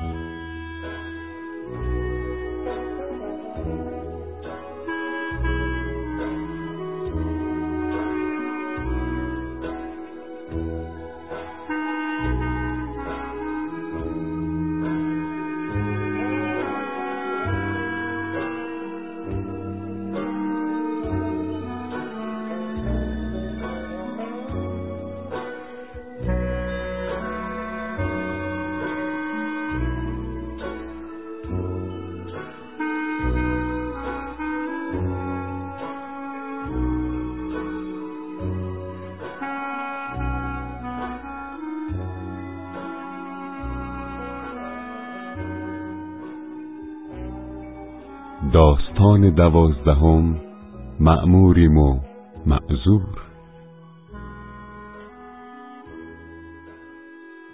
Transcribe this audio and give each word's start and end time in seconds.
Música 0.00 0.41
داستان 48.52 49.30
دوازدهم 49.30 50.40
مأموریم 51.00 51.78
و 51.78 52.00
معذور 52.46 53.02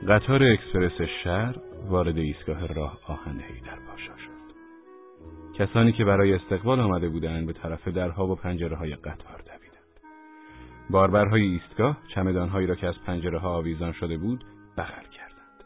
قطار 0.09 0.43
اکسپرس 0.45 1.01
شهر 1.25 1.55
وارد 1.89 2.19
ایستگاه 2.19 2.67
راه 2.67 2.99
آهن 3.07 3.41
هیدر 3.41 3.79
پاشا 3.89 4.17
شد. 4.17 4.55
کسانی 5.59 5.93
که 5.93 6.05
برای 6.05 6.35
استقبال 6.35 6.81
آمده 6.81 7.09
بودند 7.09 7.47
به 7.47 7.53
طرف 7.53 7.89
درها 7.89 8.27
و 8.27 8.35
پنجره 8.35 8.77
های 8.77 8.95
قطار 8.95 9.43
دویدند. 9.47 10.01
باربرهای 10.91 11.43
ایستگاه 11.43 11.97
چمدانهایی 12.15 12.67
را 12.67 12.75
که 12.75 12.87
از 12.87 12.99
پنجره 13.07 13.39
ها 13.39 13.49
آویزان 13.51 13.93
شده 13.93 14.17
بود 14.17 14.45
بغل 14.77 15.09
کردند. 15.13 15.65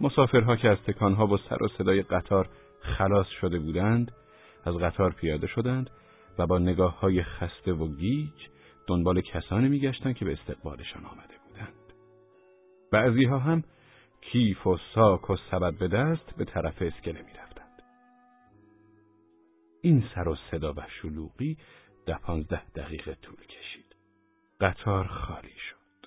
مسافرها 0.00 0.56
که 0.56 0.68
از 0.68 0.78
تکانها 0.86 1.26
و 1.26 1.36
سر 1.36 1.62
و 1.62 1.68
صدای 1.78 2.02
قطار 2.02 2.48
خلاص 2.80 3.26
شده 3.40 3.58
بودند 3.58 4.12
از 4.64 4.74
قطار 4.74 5.12
پیاده 5.12 5.46
شدند 5.46 5.90
و 6.38 6.46
با 6.46 6.58
نگاه 6.58 7.00
های 7.00 7.22
خسته 7.22 7.72
و 7.72 7.88
گیج 7.96 8.48
دنبال 8.86 9.20
کسانی 9.20 9.68
میگشتند 9.68 10.16
که 10.16 10.24
به 10.24 10.32
استقبالشان 10.32 11.04
آمده 11.04 11.34
بودند. 11.46 11.74
بعضی 12.92 13.24
ها 13.24 13.38
هم 13.38 13.64
کیف 14.20 14.66
و 14.66 14.78
ساک 14.94 15.30
و 15.30 15.36
سبد 15.50 15.78
به 15.78 15.88
دست 15.88 16.36
به 16.36 16.44
طرف 16.44 16.82
اسکله 16.82 17.22
می 17.22 17.32
رفتند. 17.32 17.82
این 19.82 20.04
سر 20.14 20.28
و 20.28 20.36
صدا 20.50 20.72
و 20.72 20.80
شلوغی 21.02 21.56
ده 22.06 22.18
پانزده 22.18 22.70
دقیقه 22.74 23.14
طول 23.14 23.46
کشید. 23.46 23.96
قطار 24.60 25.06
خالی 25.06 25.54
شد. 25.70 26.06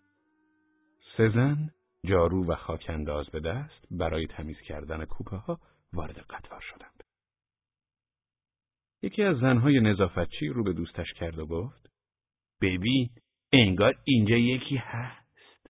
سه 1.17 1.29
زن 1.29 1.69
جارو 2.05 2.45
و 2.45 2.55
خاک 2.55 2.85
انداز 2.89 3.29
به 3.29 3.39
دست 3.39 3.87
برای 3.91 4.27
تمیز 4.27 4.57
کردن 4.57 5.05
کوپه 5.05 5.37
ها 5.37 5.59
وارد 5.93 6.17
قطار 6.17 6.61
شدند. 6.61 6.92
یکی 9.03 9.23
از 9.23 9.37
زنهای 9.37 9.79
نظافتچی 9.79 10.47
رو 10.47 10.63
به 10.63 10.73
دوستش 10.73 11.13
کرد 11.13 11.39
و 11.39 11.45
گفت 11.45 11.89
ببین 12.61 13.09
انگار 13.51 13.95
اینجا 14.03 14.37
یکی 14.37 14.75
هست. 14.75 15.67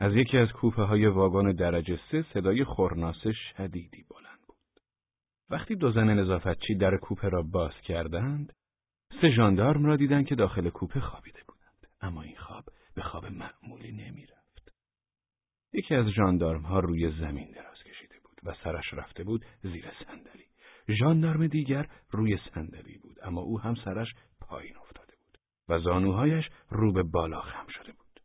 از 0.00 0.16
یکی 0.16 0.38
از 0.38 0.48
کوپه 0.48 0.82
های 0.82 1.06
واگن 1.06 1.52
درجه 1.52 2.00
سه 2.10 2.24
صدای 2.34 2.64
خورناس 2.64 3.26
شدیدی 3.26 4.04
بلند 4.10 4.40
بود. 4.46 4.56
وقتی 5.50 5.74
دو 5.74 5.92
زن 5.92 6.10
نظافتچی 6.10 6.74
در 6.74 6.96
کوپه 6.96 7.28
را 7.28 7.42
باز 7.42 7.72
کردند 7.84 8.52
سه 9.20 9.30
ژاندارم 9.30 9.84
را 9.84 9.96
دیدند 9.96 10.26
که 10.26 10.34
داخل 10.34 10.70
کوپه 10.70 11.00
خوابیده 11.00 11.40
بودند. 11.48 11.86
اما 12.00 12.22
این 12.22 12.36
خواب 12.36 12.64
به 12.94 13.02
خواب 13.02 13.26
معمولی 13.26 13.92
نمی‌رفت. 13.92 14.72
یکی 15.72 15.94
از 15.94 16.06
ژاندارم 16.06 16.62
ها 16.62 16.80
روی 16.80 17.10
زمین 17.20 17.50
دراز 17.50 17.82
کشیده 17.82 18.14
بود 18.24 18.40
و 18.42 18.54
سرش 18.64 18.94
رفته 18.94 19.24
بود 19.24 19.44
زیر 19.62 19.92
صندلی. 20.04 20.46
ژاندارم 20.88 21.46
دیگر 21.46 21.86
روی 22.10 22.38
صندلی 22.54 22.98
بود 22.98 23.16
اما 23.22 23.40
او 23.40 23.60
هم 23.60 23.74
سرش 23.84 24.08
پایین 24.40 24.76
افتاده 24.76 25.12
بود 25.24 25.38
و 25.68 25.78
زانوهایش 25.78 26.44
رو 26.70 26.92
به 26.92 27.02
بالا 27.02 27.40
خم 27.40 27.66
شده 27.68 27.92
بود. 27.92 28.20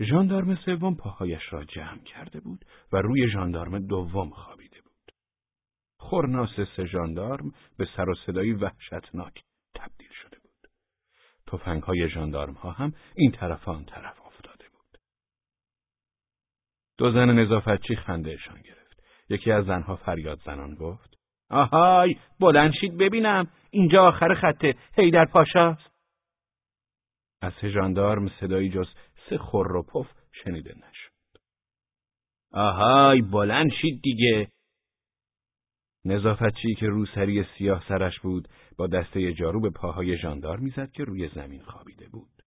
ژاندارم 0.00 0.54
سوم 0.54 0.96
پاهایش 0.96 1.42
را 1.50 1.64
جمع 1.64 2.02
کرده 2.02 2.40
بود 2.40 2.64
و 2.92 2.96
روی 2.96 3.30
ژاندارم 3.30 3.86
دوم 3.86 4.30
خوابیده 4.30 4.80
بود. 4.80 5.12
خورناس 5.96 6.60
سه 6.76 6.86
ژاندارم 6.86 7.52
به 7.78 7.88
سر 7.96 8.10
و 8.10 8.14
صدایی 8.26 8.52
وحشتناک 8.52 9.42
تبدیل 9.74 10.10
شده 10.22 10.38
بود. 10.38 10.68
تفنگهای 11.46 12.08
ژاندارم 12.08 12.54
ها 12.54 12.70
هم 12.70 12.92
این 13.16 13.32
طرف 13.32 13.68
آن 13.68 13.84
طرف 13.84 14.20
افتاده 14.26 14.64
بود. 14.72 14.98
دو 16.98 17.12
زن 17.12 17.30
نظافتچی 17.30 17.96
خندهشان 17.96 18.60
گرفت. 18.62 19.02
یکی 19.28 19.52
از 19.52 19.64
زنها 19.64 19.96
فریاد 19.96 20.40
زنان 20.44 20.74
گفت 20.74 21.11
آهای 21.52 22.16
بلند 22.40 22.72
شید 22.80 22.98
ببینم. 22.98 23.50
اینجا 23.70 24.08
آخر 24.08 24.34
خطه. 24.34 24.74
هیدر 24.96 25.24
پاشاست 25.24 25.92
از 27.42 27.52
ژاندارم 27.62 28.28
صدایی 28.28 28.70
جز 28.70 28.86
سه 29.30 29.38
خور 29.38 29.76
و 29.76 29.82
پف 29.82 30.06
شنیده 30.32 30.74
نشد. 30.76 31.12
آهای 32.52 33.22
بلند 33.22 33.70
شید 33.80 34.02
دیگه. 34.02 34.48
نظافتچی 36.04 36.74
که 36.74 36.86
روسری 36.86 37.46
سیاه 37.58 37.84
سرش 37.88 38.20
بود 38.20 38.48
با 38.78 38.86
دسته 38.86 39.32
جارو 39.32 39.60
به 39.60 39.70
پاهای 39.70 40.18
ژاندار 40.18 40.58
می‌زد 40.58 40.90
که 40.90 41.04
روی 41.04 41.28
زمین 41.28 41.62
خوابیده 41.62 42.08
بود. 42.08 42.42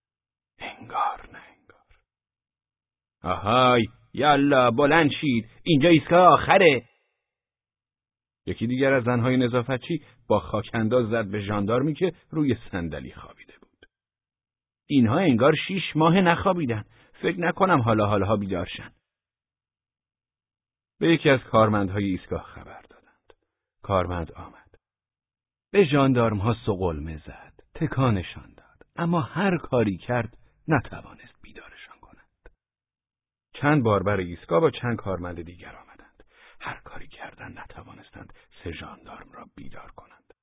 انگار 0.59 1.29
نه 1.33 1.39
انگار. 1.39 1.85
آهای 3.23 3.87
یالا 4.13 4.71
بلند 4.71 5.11
شید. 5.21 5.49
اینجا 5.63 5.89
ایستگاه 5.89 6.27
آخره. 6.27 6.85
یکی 8.45 8.67
دیگر 8.67 8.93
از 8.93 9.03
زنهای 9.03 9.37
نظافتچی 9.37 10.03
با 10.27 10.39
خاکنداز 10.39 11.09
زد 11.09 11.31
به 11.31 11.41
ژاندارمی 11.41 11.93
که 11.93 12.13
روی 12.29 12.57
صندلی 12.71 13.13
خوابیده 13.13 13.53
بود. 13.61 13.85
اینها 14.87 15.17
انگار 15.17 15.55
شیش 15.67 15.95
ماه 15.95 16.21
نخوابیدن. 16.21 16.85
فکر 17.21 17.39
نکنم 17.39 17.81
حالا 17.81 18.05
حالا 18.05 18.35
بیدارشن. 18.35 18.91
به 20.99 21.07
یکی 21.07 21.29
از 21.29 21.39
کارمندهای 21.39 22.03
ایستگاه 22.03 22.43
خبر 22.43 22.81
دادند. 22.89 23.33
کارمند 23.83 24.31
آمد. 24.31 24.75
به 25.71 25.85
ژاندارمها 25.85 26.55
سقلمه 26.65 27.17
زد. 27.17 27.53
تکانشان 27.75 28.53
داد. 28.57 28.87
اما 28.95 29.21
هر 29.21 29.57
کاری 29.57 29.97
کرد 29.97 30.37
نتوانست 30.67 31.35
بیدارشان 31.41 31.97
کند. 32.01 32.49
چند 33.53 33.83
باربر 33.83 34.17
ایستگاه 34.17 34.59
با 34.59 34.71
چند 34.71 34.97
کارمند 34.97 35.41
دیگر. 35.41 35.84
هر 36.65 36.81
کاری 36.83 37.07
کردن 37.07 37.57
نتوانستند 37.57 38.33
سه 38.63 38.71
ژاندارم 38.71 39.31
را 39.31 39.45
بیدار 39.55 39.91
کنند. 39.91 40.33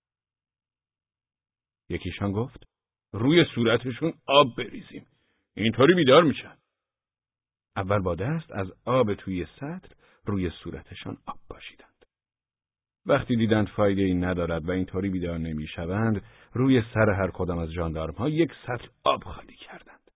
یکیشان 1.88 2.33
گفت 2.33 2.66
روی 3.12 3.44
صورتشون 3.55 4.12
آب 4.27 4.56
بریزیم. 4.56 5.06
اینطوری 5.55 5.94
بیدار 5.94 6.22
میشن. 6.22 6.56
اول 7.77 7.99
با 7.99 8.15
دست 8.15 8.53
از 8.53 8.72
آب 8.84 9.15
توی 9.15 9.47
سطر 9.56 9.88
روی 10.25 10.50
صورتشان 10.50 11.16
آب 11.27 11.38
باشیدند. 11.49 12.06
وقتی 13.06 13.37
دیدند 13.37 13.69
فایده 13.69 14.03
این 14.03 14.25
ندارد 14.25 14.69
و 14.69 14.71
اینطوری 14.71 15.10
بیدار 15.10 15.39
نمی‌شوند، 15.39 16.25
روی 16.53 16.83
سر 16.94 17.10
هر 17.10 17.31
کدام 17.31 17.59
از 17.59 17.71
ژاندارم 17.71 18.15
ها 18.15 18.28
یک 18.28 18.53
سطر 18.66 18.89
آب 19.04 19.25
خالی 19.25 19.56
کردند. 19.56 20.10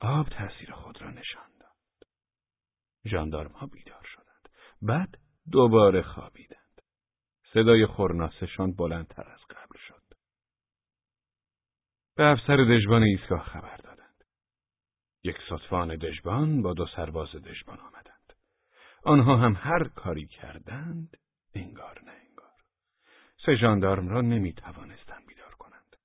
آب 0.00 0.28
تأثیر 0.28 0.72
خود 0.72 1.02
را 1.02 1.10
نشان 1.10 1.50
داد. 1.60 2.08
ژاندارم 3.04 3.52
ها 3.52 3.66
بیدار. 3.66 4.09
بعد 4.82 5.18
دوباره 5.52 6.02
خوابیدند. 6.02 6.82
صدای 7.54 7.86
خورناسشان 7.86 8.72
بلندتر 8.72 9.28
از 9.30 9.40
قبل 9.50 9.78
شد. 9.88 10.02
به 12.16 12.24
افسر 12.24 12.56
دژبان 12.56 13.02
ایستگاه 13.02 13.44
خبر 13.44 13.76
دادند. 13.76 14.24
یک 15.24 15.36
سطفان 15.48 15.96
دژبان 15.96 16.62
با 16.62 16.74
دو 16.74 16.86
سرباز 16.96 17.28
دژبان 17.28 17.78
آمدند. 17.78 18.32
آنها 19.04 19.36
هم 19.36 19.52
هر 19.52 19.88
کاری 19.88 20.26
کردند 20.26 21.16
انگار 21.54 22.00
نه 22.04 22.12
انگار. 22.12 22.60
سه 23.46 23.56
ژاندارم 23.56 24.08
را 24.08 24.20
نمی 24.20 24.52
توانستند 24.52 25.26
بیدار 25.26 25.54
کنند. 25.54 25.96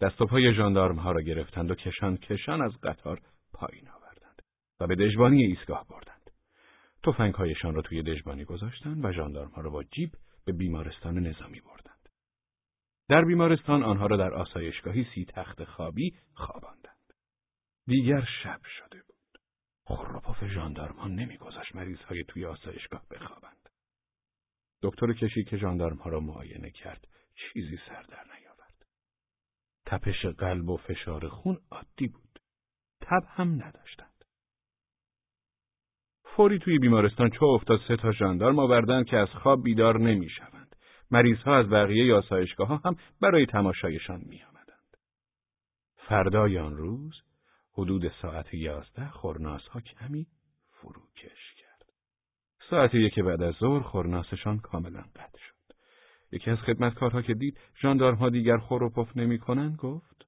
دست 0.00 0.20
و 0.20 0.26
پای 0.26 0.54
ژاندارم 0.54 0.98
ها 0.98 1.12
را 1.12 1.20
گرفتند 1.20 1.70
و 1.70 1.74
کشان 1.74 2.16
کشان 2.16 2.62
از 2.62 2.72
قطار 2.82 3.20
پایین 3.52 3.88
آوردند 3.88 4.42
و 4.80 4.86
به 4.86 4.94
دژبانی 4.94 5.42
ایستگاه 5.42 5.86
بردند. 5.88 6.11
تفنگهایشان 7.04 7.74
را 7.74 7.82
توی 7.82 8.02
دژبانی 8.02 8.44
گذاشتند 8.44 9.04
و 9.04 9.12
ژاندارمها 9.12 9.60
را 9.60 9.70
با 9.70 9.84
جیب 9.84 10.10
به 10.44 10.52
بیمارستان 10.52 11.18
نظامی 11.18 11.60
بردند. 11.60 12.08
در 13.08 13.24
بیمارستان 13.24 13.82
آنها 13.82 14.06
را 14.06 14.16
در 14.16 14.34
آسایشگاهی 14.34 15.06
سی 15.14 15.24
تخت 15.24 15.64
خوابی 15.64 16.16
خواباندند. 16.34 17.12
دیگر 17.86 18.28
شب 18.42 18.60
شده 18.78 19.02
بود. 19.02 19.38
خروپف 19.84 20.44
ژاندارم 20.44 20.96
ها 20.96 21.08
نمیگذاشت 21.08 21.74
مریض 21.74 21.98
های 21.98 22.24
توی 22.24 22.46
آسایشگاه 22.46 23.06
بخوابند. 23.10 23.68
دکتر 24.82 25.12
کشی 25.12 25.44
که 25.44 25.56
ژاندارم 25.56 25.96
ها 25.96 26.10
را 26.10 26.20
معاینه 26.20 26.70
کرد 26.70 27.08
چیزی 27.34 27.78
سر 27.88 28.02
در 28.02 28.24
نیاورد. 28.24 28.86
تپش 29.86 30.26
قلب 30.26 30.68
و 30.68 30.76
فشار 30.76 31.28
خون 31.28 31.58
عادی 31.70 32.08
بود. 32.08 32.38
تب 33.00 33.22
هم 33.28 33.62
نداشتند. 33.62 34.11
فوری 36.36 36.58
توی 36.58 36.78
بیمارستان 36.78 37.30
چو 37.30 37.44
افتاد 37.44 37.80
سه 37.88 37.96
تا 37.96 38.12
ژاندارم 38.12 38.58
آوردند 38.58 39.06
که 39.06 39.16
از 39.16 39.28
خواب 39.28 39.62
بیدار 39.62 39.98
نمی‌شوند. 39.98 40.76
مریض 41.10 41.38
ها 41.38 41.56
از 41.56 41.68
بقیه 41.68 42.14
آسایشگاه 42.14 42.68
ها 42.68 42.80
هم 42.84 42.96
برای 43.20 43.46
تماشایشان 43.46 44.20
می 44.26 44.42
آمدند. 44.42 44.96
فردای 45.96 46.58
آن 46.58 46.76
روز 46.76 47.22
حدود 47.72 48.12
ساعت 48.22 48.54
یازده 48.54 49.08
خورناس 49.08 49.68
ها 49.68 49.80
کمی 49.80 50.26
فروکش 50.70 51.54
کرد. 51.56 51.92
ساعت 52.70 52.94
یک 52.94 53.18
بعد 53.18 53.42
از 53.42 53.54
ظهر 53.54 53.82
خورناسشان 53.82 54.58
کاملا 54.58 55.00
قطع 55.16 55.38
شد. 55.38 55.74
یکی 56.32 56.50
از 56.50 56.58
خدمتکارها 56.58 57.22
که 57.22 57.34
دید 57.34 57.58
ها 58.20 58.30
دیگر 58.30 58.56
خور 58.56 58.82
و 58.82 58.90
پف 58.90 59.16
نمی 59.16 59.38
کنن 59.38 59.76
گفت 59.76 60.26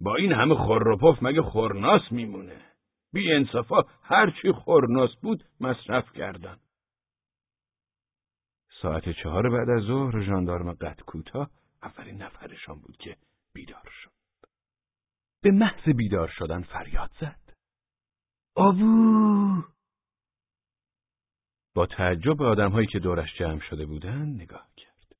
با 0.00 0.16
این 0.16 0.32
همه 0.32 0.54
خور 0.54 0.88
و 0.88 0.96
پف 0.96 1.22
مگه 1.22 1.42
خورناس 1.42 2.02
میمونه. 2.10 2.73
بی 3.14 3.32
انصافا 3.32 3.82
هرچی 4.02 4.52
خورناس 4.52 5.10
بود 5.22 5.44
مصرف 5.60 6.12
کردن. 6.12 6.56
ساعت 8.82 9.08
چهار 9.22 9.50
بعد 9.50 9.70
از 9.70 9.82
ظهر 9.82 10.22
ژاندارم 10.22 10.72
قد 10.72 11.00
کوتاه 11.00 11.50
اولین 11.82 12.22
نفرشان 12.22 12.80
بود 12.80 12.96
که 12.96 13.16
بیدار 13.52 13.90
شد. 14.02 14.10
به 15.42 15.50
محض 15.50 15.88
بیدار 15.96 16.28
شدن 16.28 16.62
فریاد 16.62 17.10
زد. 17.20 17.54
آبو! 18.54 19.62
با 21.74 21.86
تعجب 21.86 22.36
به 22.36 22.44
آدمهایی 22.44 22.86
که 22.86 22.98
دورش 22.98 23.38
جمع 23.38 23.60
شده 23.60 23.86
بودند 23.86 24.42
نگاه 24.42 24.68
کرد. 24.76 25.16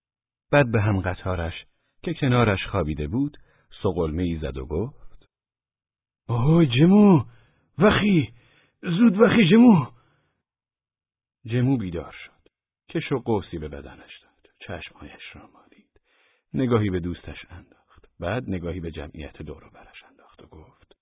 بعد 0.51 0.73
به 0.73 0.81
هم 0.81 1.01
قطارش 1.01 1.65
که 2.03 2.15
کنارش 2.15 2.67
خوابیده 2.67 3.09
بود 3.09 3.37
سقلمه 3.83 4.23
ای 4.23 4.39
زد 4.39 4.57
و 4.57 4.67
گفت 4.67 5.29
اوه 6.29 6.67
جمو 6.67 7.25
وخی 7.79 8.35
زود 8.83 9.21
وخی 9.21 9.49
جمو. 9.51 9.87
جمو 11.47 11.77
بیدار 11.77 12.15
شد. 12.25 12.49
کش 12.89 13.13
و 13.13 13.19
قوسی 13.19 13.59
به 13.59 13.69
بدنش 13.69 14.21
داد. 14.23 14.53
چشمهایش 14.59 15.23
را 15.35 15.47
مالید. 15.47 16.01
نگاهی 16.55 16.91
به 16.91 17.01
دوستش 17.01 17.47
انداخت. 17.51 18.05
بعد 18.21 18.51
نگاهی 18.51 18.81
به 18.81 18.91
جمعیت 18.91 19.43
دور 19.43 19.65
و 19.65 19.71
برش 19.71 20.05
انداخت 20.11 20.43
و 20.43 20.47
گفت 20.47 20.97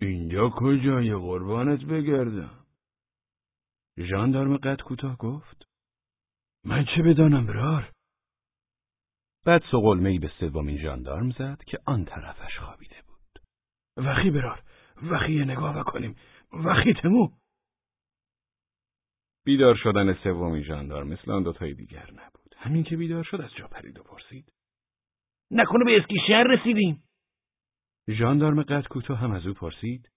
اینجا 0.00 0.50
کجای 0.50 1.14
قربانت 1.14 1.84
بگردم؟ 1.84 2.66
ژاندارم 3.98 4.56
قد 4.56 4.80
کوتاه 4.80 5.16
گفت 5.16 5.68
من 6.64 6.84
چه 6.84 7.02
بدانم 7.02 7.46
برار؟ 7.46 7.92
بعد 9.44 9.62
سقلمه 9.70 10.18
به 10.18 10.30
سومین 10.40 10.78
ژاندارم 10.78 11.30
زد 11.30 11.58
که 11.66 11.78
آن 11.84 12.04
طرفش 12.04 12.58
خوابیده 12.58 13.02
بود. 13.06 13.42
وخی 13.96 14.30
برار، 14.30 14.62
وخی 15.02 15.38
نگاه 15.38 15.84
کنیم، 15.84 16.16
وخی 16.52 16.92
تمو. 16.92 17.30
بیدار 19.44 19.74
شدن 19.74 20.14
سومین 20.14 20.62
ژاندارم 20.62 21.08
مثل 21.08 21.30
آن 21.30 21.42
دوتای 21.42 21.74
دیگر 21.74 22.10
نبود. 22.10 22.54
همین 22.56 22.84
که 22.84 22.96
بیدار 22.96 23.24
شد 23.24 23.40
از 23.40 23.54
جا 23.54 23.68
پرید 23.68 23.98
و 23.98 24.02
پرسید. 24.02 24.52
نکنه 25.50 25.84
به 25.84 26.00
اسکی 26.00 26.16
شهر 26.28 26.44
رسیدیم. 26.44 27.02
ژاندارم 28.08 28.62
قد 28.62 28.86
کوتاه 28.86 29.18
هم 29.18 29.30
از 29.30 29.46
او 29.46 29.54
پرسید. 29.54 30.10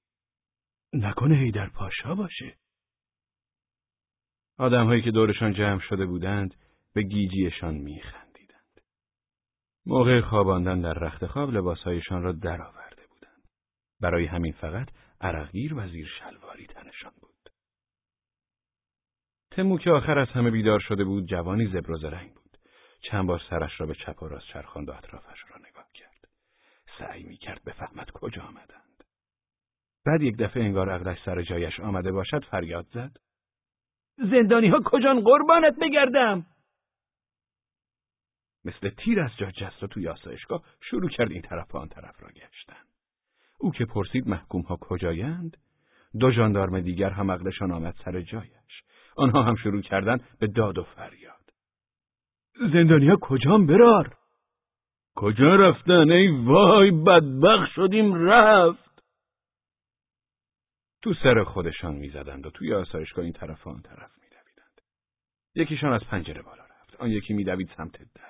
نکنه 0.93 1.35
هیدر 1.35 1.69
پاشا 1.69 2.15
باشه. 2.15 2.57
آدمهایی 4.57 5.01
که 5.01 5.11
دورشان 5.11 5.53
جمع 5.53 5.79
شده 5.79 6.05
بودند 6.05 6.55
به 6.93 7.01
گیجیشان 7.01 7.75
میخند. 7.75 8.29
موقع 9.85 10.21
خواباندن 10.21 10.81
در 10.81 10.93
رخت 10.93 11.25
خواب 11.25 11.51
لباسهایشان 11.51 12.23
را 12.23 12.31
درآورده 12.31 12.71
بودند. 12.71 12.88
برای 14.01 14.25
همین 14.25 14.53
فقط 14.53 14.87
عرقگیر 15.21 15.73
و 15.73 15.87
زیر 15.87 16.07
شلواری 16.19 16.67
تنشان 16.67 17.11
بود. 17.21 17.49
تمو 19.51 19.77
که 19.77 19.91
آخر 19.91 20.19
از 20.19 20.27
همه 20.27 20.51
بیدار 20.51 20.79
شده 20.79 21.03
بود 21.03 21.25
جوانی 21.25 21.67
زبر 21.67 22.09
رنگ 22.09 22.33
بود. 22.33 22.57
چند 23.01 23.27
بار 23.27 23.41
سرش 23.49 23.79
را 23.79 23.85
به 23.85 23.95
چپ 23.95 24.23
و 24.23 24.27
راست 24.27 24.47
چرخاند 24.53 24.89
و 24.89 24.91
اطرافش 24.91 25.39
را 25.49 25.57
نگاه 25.69 25.87
کرد. 25.93 26.27
سعی 26.99 27.23
می 27.23 27.37
کرد 27.37 27.63
بفهمد 27.63 28.11
کجا 28.11 28.41
آمدند. 28.41 29.03
بعد 30.05 30.21
یک 30.21 30.37
دفعه 30.37 30.63
انگار 30.63 30.89
عقلش 30.89 31.17
سر 31.25 31.41
جایش 31.41 31.79
آمده 31.79 32.11
باشد 32.11 32.45
فریاد 32.45 32.87
زد. 32.93 33.17
زندانی 34.17 34.67
ها 34.67 34.79
کجان 34.85 35.21
قربانت 35.21 35.75
بگردم؟ 35.81 36.45
مثل 38.65 38.89
تیر 38.89 39.19
از 39.21 39.31
جا 39.37 39.51
جست 39.51 39.83
و 39.83 39.87
توی 39.87 40.07
آسایشگاه 40.07 40.63
شروع 40.89 41.09
کرد 41.09 41.31
این 41.31 41.41
طرف 41.41 41.75
و 41.75 41.77
آن 41.77 41.87
طرف 41.87 42.23
را 42.23 42.29
گشتن. 42.29 42.88
او 43.59 43.71
که 43.71 43.85
پرسید 43.85 44.27
محکوم 44.27 44.61
ها 44.61 44.77
کجایند؟ 44.81 45.57
دو 46.19 46.31
ژاندارم 46.31 46.81
دیگر 46.81 47.09
هم 47.09 47.31
عقلشان 47.31 47.71
آمد 47.71 47.95
سر 48.05 48.21
جایش. 48.21 48.83
آنها 49.15 49.43
هم 49.43 49.55
شروع 49.55 49.81
کردند 49.81 50.21
به 50.39 50.47
داد 50.47 50.77
و 50.77 50.83
فریاد. 50.83 51.53
زندانیا 52.73 53.15
کجام 53.21 53.65
برار؟ 53.65 54.15
کجا 55.15 55.55
رفتن 55.55 56.11
ای 56.11 56.27
وای 56.27 56.91
بدبخ 56.91 57.67
شدیم 57.75 58.29
رفت 58.29 59.03
تو 61.01 61.13
سر 61.13 61.43
خودشان 61.43 61.95
می‌زدند 61.95 62.45
و 62.45 62.49
توی 62.49 62.73
آسایشگاه 62.73 63.23
این 63.23 63.33
طرف 63.33 63.67
و 63.67 63.69
آن 63.69 63.81
طرف 63.81 64.11
میدویدند 64.21 64.81
یکیشان 65.55 65.93
از 65.93 66.01
پنجره 66.01 66.41
بالا 66.41 66.63
رفت 66.63 66.95
آن 66.95 67.09
یکی 67.09 67.33
میدوید 67.33 67.69
سمت 67.77 67.91
در 67.91 68.28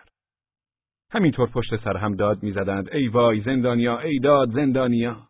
همینطور 1.11 1.49
پشت 1.49 1.83
سر 1.83 1.97
هم 1.97 2.15
داد 2.15 2.43
می‌زدند 2.43 2.89
ای 2.89 3.07
وای 3.07 3.41
زندانیا 3.41 3.99
ای 3.99 4.19
داد 4.19 4.51
زندانیا. 4.51 5.27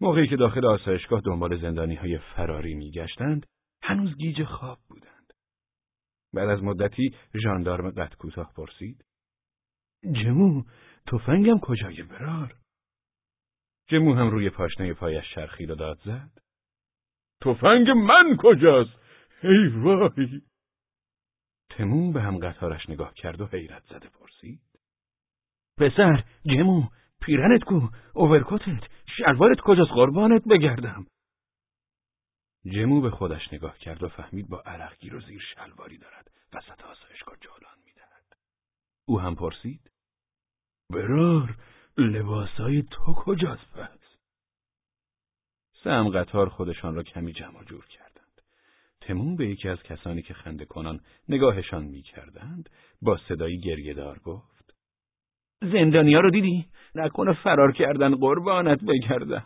موقعی 0.00 0.28
که 0.28 0.36
داخل 0.36 0.66
آسایشگاه 0.66 1.20
دنبال 1.20 1.60
زندانی 1.60 1.94
های 1.94 2.18
فراری 2.18 2.74
میگشتند 2.74 3.46
هنوز 3.82 4.16
گیج 4.16 4.44
خواب 4.44 4.78
بودند. 4.88 5.32
بعد 6.34 6.48
از 6.48 6.62
مدتی 6.62 7.14
ژاندارم 7.42 7.90
قد 7.90 8.14
کوتاه 8.14 8.52
پرسید 8.56 9.04
جمو 10.12 10.62
تفنگم 11.06 11.58
کجای 11.58 12.02
برار؟ 12.02 12.54
جمو 13.88 14.14
هم 14.14 14.30
روی 14.30 14.50
پاشنه 14.50 14.94
پایش 14.94 15.24
شرخی 15.34 15.66
و 15.66 15.74
داد 15.74 15.98
زد 16.04 16.30
تفنگ 17.40 17.90
من 17.90 18.36
کجاست؟ 18.38 18.98
ای 19.42 19.66
وای! 19.66 20.42
تموم 21.70 22.12
به 22.12 22.22
هم 22.22 22.38
قطارش 22.38 22.90
نگاه 22.90 23.14
کرد 23.14 23.40
و 23.40 23.46
حیرت 23.46 23.82
زده 23.82 24.08
پرسید 24.08 24.71
پسر 25.82 26.24
جمو 26.46 26.88
پیرنت 27.20 27.64
کو 27.64 27.88
اوورکوتت 28.14 28.84
شلوارت 29.16 29.60
کجاست 29.60 29.90
قربانت 29.90 30.42
بگردم. 30.48 31.06
جمو 32.64 33.00
به 33.00 33.10
خودش 33.10 33.52
نگاه 33.52 33.78
کرد 33.78 34.02
و 34.02 34.08
فهمید 34.08 34.48
با 34.48 34.60
عرقگیر 34.60 35.14
و 35.14 35.20
زیر 35.20 35.42
شلواری 35.54 35.98
دارد. 35.98 36.30
وسط 36.52 36.84
آسایشگاه 36.84 37.36
جولان 37.40 37.78
می‌دهد. 37.86 38.38
او 39.06 39.20
هم 39.20 39.34
پرسید 39.34 39.90
برار 40.90 41.56
لباسای 41.98 42.82
تو 42.82 43.14
کجاست 43.14 43.72
پس؟ 43.72 44.00
سم 45.84 46.08
قطار 46.08 46.48
خودشان 46.48 46.94
را 46.94 47.02
کمی 47.02 47.32
جمع 47.32 47.64
جور 47.64 47.86
کردند. 47.86 48.42
تمون 49.00 49.36
به 49.36 49.48
یکی 49.48 49.68
از 49.68 49.82
کسانی 49.82 50.22
که 50.22 50.34
خنده 50.34 50.64
کنان 50.64 51.00
نگاهشان 51.28 51.84
می 51.84 52.02
کردند 52.02 52.70
با 53.02 53.18
صدایی 53.28 53.60
گریهدار 53.60 54.18
گفت 54.18 54.61
زندانیا 55.62 56.20
رو 56.20 56.30
دیدی؟ 56.30 56.66
نکنه 56.94 57.32
فرار 57.32 57.72
کردن 57.72 58.14
قربانت 58.14 58.80
بگردم. 58.84 59.44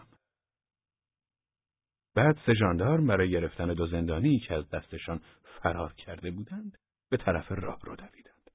بعد 2.16 2.38
سه 2.46 2.54
ژاندارم 2.54 3.06
برای 3.06 3.30
گرفتن 3.30 3.74
دو 3.74 3.86
زندانی 3.86 4.38
که 4.38 4.54
از 4.54 4.70
دستشان 4.70 5.20
فرار 5.62 5.92
کرده 5.92 6.30
بودند 6.30 6.72
به 7.10 7.16
طرف 7.16 7.52
راه 7.52 7.78
رو 7.84 7.96
دویدند. 7.96 8.50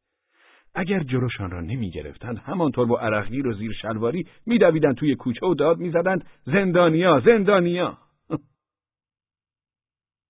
اگر 0.75 0.99
جلوشان 1.03 1.51
را 1.51 1.61
نمی 1.61 1.91
گرفتند 1.91 2.37
همانطور 2.37 2.85
با 2.87 2.99
عرقگیر 2.99 3.47
و 3.47 3.53
زیر 3.53 3.71
شلواری 3.81 4.27
می 4.45 4.57
دویدند 4.57 4.95
توی 4.95 5.15
کوچه 5.15 5.45
و 5.45 5.55
داد 5.55 5.77
می 5.77 5.91
زدند 5.91 6.25
زندانیا 6.45 7.19
زندانیا 7.25 7.97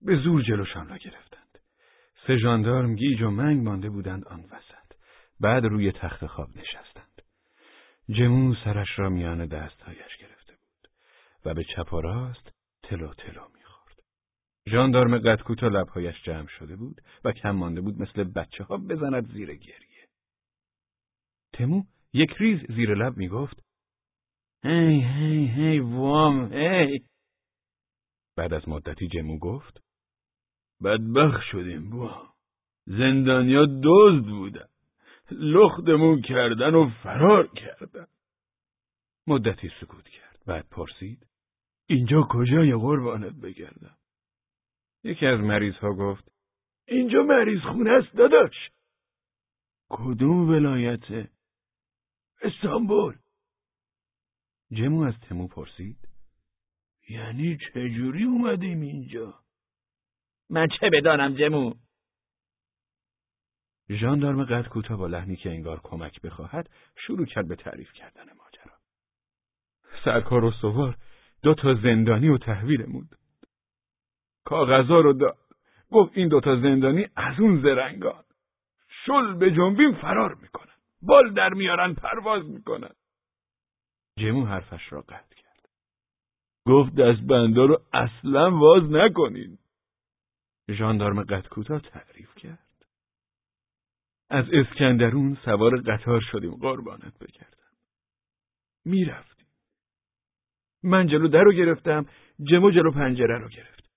به 0.06 0.16
زور 0.16 0.42
جلوشان 0.42 0.90
را 0.90 0.98
گرفتند. 0.98 1.58
سه 2.28 2.38
ژاندارم 2.38 2.96
گیج 2.96 3.22
و 3.22 3.30
منگ 3.30 3.64
مانده 3.64 3.90
بودند 3.90 4.26
آن 4.28 4.40
وسط. 4.40 4.96
بعد 5.40 5.66
روی 5.66 5.92
تخت 5.92 6.26
خواب 6.26 6.50
نشستند. 6.50 6.91
جمو 8.12 8.56
سرش 8.56 9.00
را 9.00 9.10
میان 9.10 9.46
دستهایش 9.46 10.18
گرفته 10.18 10.54
بود 10.54 10.90
و 11.46 11.54
به 11.54 11.64
چپ 11.64 11.94
و 11.94 12.02
راست 12.02 12.52
تلو 12.84 13.14
تلو 13.14 13.48
می‌خورد. 13.56 14.04
ژاندارم 14.68 15.18
قد 15.18 15.42
کوتاه 15.42 15.70
لبهایش 15.70 16.24
جمع 16.24 16.48
شده 16.48 16.76
بود 16.76 17.02
و 17.24 17.32
کم 17.32 17.52
مانده 17.52 17.82
بود 17.82 18.02
مثل 18.02 18.24
بچه 18.24 18.64
ها 18.64 18.78
بزند 18.78 19.34
زیر 19.34 19.56
گریه. 19.56 20.08
تمو 21.54 21.84
یک 22.14 22.32
ریز 22.40 22.60
زیر 22.70 22.94
لب 22.96 23.18
می‌گفت 23.18 23.64
هی 24.64 25.02
هی 25.02 25.48
هی 25.48 25.80
وام 25.80 26.54
هی 26.54 27.06
بعد 28.38 28.54
از 28.54 28.70
مدتی 28.70 29.08
جمو 29.08 29.40
گفت 29.40 29.84
بدبخ 30.84 31.42
شدیم 31.52 31.90
بوا 31.90 32.34
زندانیا 32.86 33.66
دزد 33.84 34.26
بودن 34.26 34.68
لختمون 35.32 36.22
کردن 36.22 36.76
و 36.76 36.90
فرار 37.04 37.48
کردن. 37.48 38.08
مدتی 39.28 39.72
سکوت 39.82 40.08
کرد. 40.08 40.40
بعد 40.46 40.70
پرسید 40.70 41.28
اینجا 41.90 42.28
کجای 42.30 42.74
قربانت 42.74 43.34
بگردم؟ 43.34 43.98
یکی 45.04 45.26
از 45.26 45.40
مریض 45.40 45.76
ها 45.76 45.94
گفت 45.94 46.32
اینجا 46.88 47.24
مریض 47.24 47.62
خونه 47.62 47.92
است 47.92 48.16
داداش. 48.16 48.70
کدوم 49.90 50.50
ولایته 50.50 51.30
استانبول. 52.42 53.18
جمو 54.72 55.04
از 55.04 55.14
تمو 55.30 55.48
پرسید 55.48 55.98
یعنی 57.10 57.58
چجوری 57.58 58.24
اومدیم 58.24 58.82
اینجا؟ 58.82 59.44
من 60.50 60.68
چه 60.80 60.90
بدانم 60.94 61.36
جمو؟ 61.36 61.74
ژاندارم 63.98 64.44
قد 64.44 64.68
کوتاه 64.68 64.98
با 64.98 65.08
لحنی 65.08 65.36
که 65.36 65.50
انگار 65.50 65.80
کمک 65.84 66.22
بخواهد 66.22 66.70
شروع 66.96 67.26
کرد 67.26 67.48
به 67.48 67.56
تعریف 67.56 67.94
کردن 67.94 68.24
ماجرا. 68.24 68.78
سرکار 70.06 70.44
و 70.44 70.52
سوار 70.52 70.98
دو 71.44 71.54
تا 71.54 71.74
زندانی 71.74 72.30
و 72.30 72.38
تحویلمون 72.38 73.10
کاغذا 74.46 75.00
رو 75.00 75.14
داد. 75.14 75.38
گفت 75.92 76.12
این 76.16 76.28
دوتا 76.28 76.56
زندانی 76.56 77.08
از 77.16 77.40
اون 77.40 77.62
زرنگان. 77.62 78.24
شل 79.06 79.34
به 79.34 79.52
جنبین 79.52 79.94
فرار 79.94 80.36
می‌کنن. 80.36 80.74
بال 81.02 81.34
در 81.34 81.54
میارن 81.54 81.94
پرواز 81.94 82.46
می‌کنن. 82.50 82.94
جمو 84.20 84.46
حرفش 84.46 84.94
را 84.94 85.02
قطع 85.02 85.36
کرد. 85.36 85.70
گفت 86.66 86.96
دست 86.96 87.22
بندا 87.22 87.66
رو 87.66 87.82
اصلا 87.94 88.58
واز 88.58 88.84
نکنین. 88.92 89.58
ژاندارم 90.70 91.24
قد 91.24 91.48
کوتاه 91.48 91.80
تعریف 91.80 92.36
کرد. 92.36 92.71
از 94.32 94.46
اسکندرون 94.54 95.38
سوار 95.46 95.82
قطار 95.82 96.22
شدیم 96.32 96.52
قربانت 96.52 97.20
بگردم. 97.20 97.72
می‌رفتیم. 98.86 99.48
من 100.84 101.08
جلو 101.08 101.28
در 101.28 101.44
رو 101.44 101.54
گرفتم 101.54 102.06
جمو 102.44 102.72
جلو 102.72 102.92
پنجره 102.92 103.38
رو 103.38 103.50
گرفت. 103.50 103.90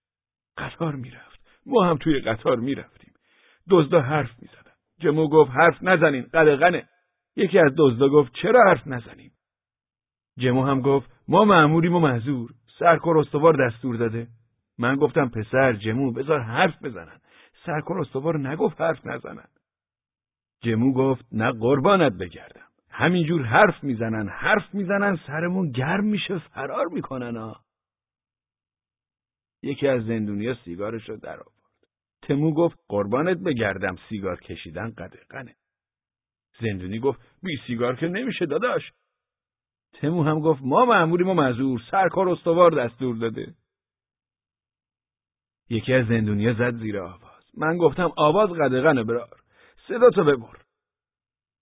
قطار 0.58 0.94
می‌رفت. 0.94 1.40
ما 1.66 1.84
هم 1.84 1.96
توی 1.96 2.20
قطار 2.20 2.56
می‌رفتیم. 2.56 3.14
دزدا 3.70 4.00
حرف 4.00 4.30
می‌زدن. 4.42 4.72
جمو 5.00 5.28
گفت 5.28 5.50
حرف 5.50 5.82
نزنین 5.82 6.22
قدقنه 6.22 6.88
یکی 7.36 7.58
از 7.58 7.72
دزدا 7.78 8.08
گفت 8.08 8.32
چرا 8.42 8.64
حرف 8.64 8.86
نزنیم؟ 8.86 9.32
جمو 10.38 10.64
هم 10.64 10.80
گفت 10.80 11.10
ما 11.28 11.44
معموریم 11.44 11.94
و 11.94 12.00
معذور. 12.00 12.50
سرکار 12.78 13.18
استوار 13.18 13.66
دستور 13.66 13.96
داده. 13.96 14.26
من 14.78 14.96
گفتم 14.96 15.28
پسر 15.28 15.72
جمو 15.72 16.12
بذار 16.12 16.40
حرف 16.40 16.82
بزنن. 16.82 17.20
سرکار 17.66 18.00
استوار 18.00 18.48
نگفت 18.48 18.80
حرف 18.80 19.06
نزنن. 19.06 19.48
جمو 20.64 20.92
گفت 20.92 21.24
نه 21.32 21.52
قربانت 21.52 22.12
بگردم. 22.12 22.68
همینجور 22.90 23.42
حرف 23.42 23.84
می‌زنن 23.84 24.28
حرف 24.28 24.74
می‌زنن 24.74 25.18
سرمون 25.26 25.70
گرم 25.70 26.04
میشه 26.04 26.38
فرار 26.38 26.86
می‌کنن 26.86 27.36
ها 27.36 27.60
یکی 29.62 29.88
از 29.88 30.04
زندونیا 30.04 30.54
سیگارش 30.64 31.08
رو 31.08 31.16
در 31.16 31.40
آورد. 31.40 31.54
تمو 32.22 32.54
گفت 32.54 32.78
قربانت 32.88 33.38
بگردم 33.38 33.96
سیگار 34.08 34.40
کشیدن 34.40 34.90
قدقنه 34.90 35.54
زندونی 36.60 36.98
گفت 36.98 37.20
بی 37.42 37.58
سیگار 37.66 37.96
که 37.96 38.06
نمیشه 38.06 38.46
داداش. 38.46 38.82
تمو 39.92 40.22
هم 40.24 40.40
گفت 40.40 40.60
ما 40.62 40.84
معمولیم 40.84 41.28
و 41.28 41.34
مزور 41.34 41.80
سرکار 41.90 42.28
استوار 42.28 42.70
دستور 42.70 43.16
داده. 43.16 43.54
یکی 45.70 45.92
از 45.92 46.06
زندونیا 46.06 46.54
زد 46.54 46.76
زیر 46.76 46.98
آواز. 46.98 47.44
من 47.56 47.76
گفتم 47.76 48.12
آواز 48.16 48.50
قدغنه 48.50 49.04
برار. 49.04 49.43
صدا 49.88 50.10
تو 50.10 50.24
ببر. 50.24 50.60